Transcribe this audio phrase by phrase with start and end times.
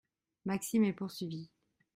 [0.45, 1.51] Maxime est poursuivi.